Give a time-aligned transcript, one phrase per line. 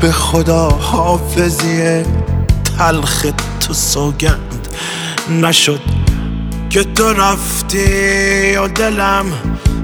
[0.00, 2.02] به خدا حافظی
[2.78, 3.26] تلخ
[3.60, 4.68] تو سوگند
[5.30, 5.80] نشد
[6.70, 9.24] که تو رفتی و دلم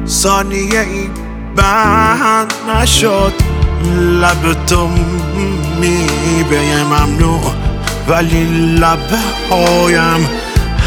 [0.07, 1.09] ثانیه ای
[1.57, 3.33] بند نشد.
[4.21, 4.89] لب تو
[5.81, 7.53] میبه ممنوع
[8.09, 10.29] ولی لبهایم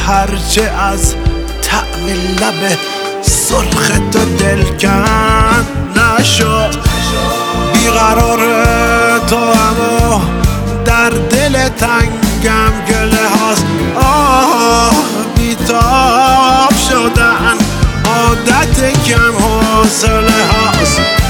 [0.08, 1.16] هرچه از
[1.62, 2.06] طعم
[2.40, 2.78] لب
[3.22, 5.27] سرخ تو دلکن نشد
[11.10, 13.66] در دل تنگم گله هاست.
[13.96, 14.92] آه
[15.36, 17.58] بیتاب شدن.
[18.06, 21.27] عادت کم حوصله هاست.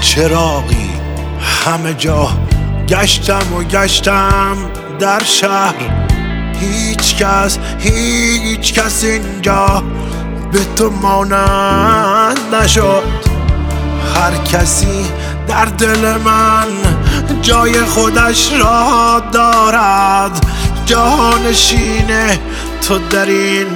[0.00, 0.90] چراغی
[1.64, 2.28] همه جا
[2.88, 4.56] گشتم و گشتم
[4.98, 6.06] در شهر.
[6.60, 9.82] هیچ کس هیچ کس اینجا
[10.52, 13.02] به تو مانند نشد.
[14.14, 15.06] هر کسی
[15.48, 16.66] در دل من
[17.42, 20.46] جای خودش را دارد.
[20.86, 22.10] جانشین
[22.88, 23.66] تو در این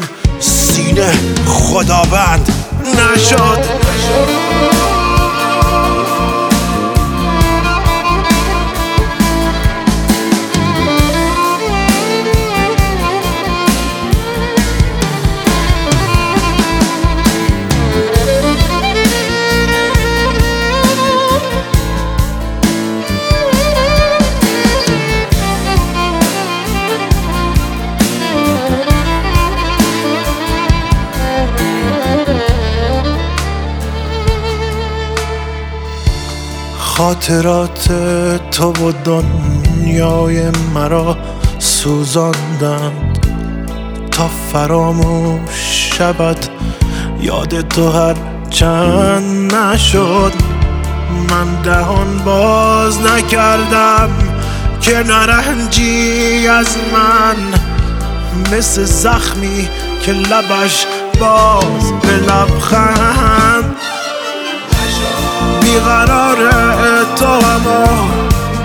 [0.41, 1.13] سینه
[1.47, 2.53] خداوند
[2.85, 3.59] نشد.
[37.01, 37.89] خاطرات
[38.51, 41.19] تو و دنیای مرا
[41.59, 43.27] سوزاندند.
[44.11, 46.37] تا فراموش شود
[47.21, 48.15] یاد تو هر
[48.51, 50.33] چند نشد.
[51.31, 54.11] من دهان باز نکردم
[54.81, 57.37] که نرنجی از من.
[58.53, 59.69] مثل زخمی
[60.03, 60.87] که لبش
[61.21, 63.77] باز به لبخند.
[65.63, 66.37] بیقرار
[67.17, 68.09] تو اما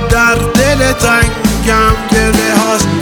[0.09, 2.94] در دل تنگم گله هاست